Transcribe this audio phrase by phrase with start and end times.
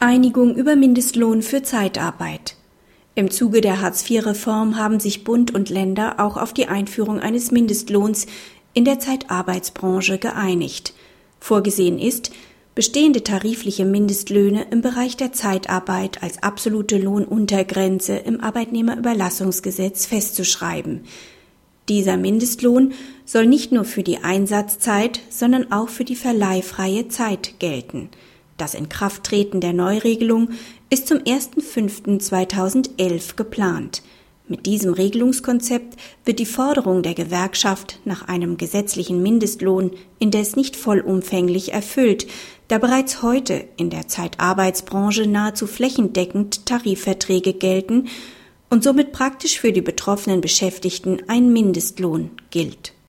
[0.00, 2.54] Einigung über Mindestlohn für Zeitarbeit.
[3.16, 8.26] Im Zuge der Hartz-IV-Reform haben sich Bund und Länder auch auf die Einführung eines Mindestlohns
[8.74, 10.94] in der Zeitarbeitsbranche geeinigt.
[11.40, 12.30] Vorgesehen ist,
[12.76, 21.06] bestehende tarifliche Mindestlöhne im Bereich der Zeitarbeit als absolute Lohnuntergrenze im Arbeitnehmerüberlassungsgesetz festzuschreiben.
[21.88, 22.92] Dieser Mindestlohn
[23.24, 28.10] soll nicht nur für die Einsatzzeit, sondern auch für die verleihfreie Zeit gelten.
[28.58, 30.50] Das Inkrafttreten der Neuregelung
[30.90, 34.02] ist zum 1.5.2011 geplant.
[34.48, 41.72] Mit diesem Regelungskonzept wird die Forderung der Gewerkschaft nach einem gesetzlichen Mindestlohn indes nicht vollumfänglich
[41.72, 42.26] erfüllt,
[42.66, 48.08] da bereits heute in der Zeitarbeitsbranche nahezu flächendeckend Tarifverträge gelten
[48.70, 52.92] und somit praktisch für die betroffenen Beschäftigten ein Mindestlohn gilt